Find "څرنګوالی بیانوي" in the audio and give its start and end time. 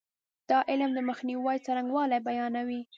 1.65-2.81